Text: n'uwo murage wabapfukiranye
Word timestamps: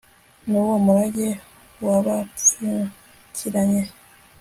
n'uwo 0.49 0.75
murage 0.85 1.27
wabapfukiranye 1.85 3.83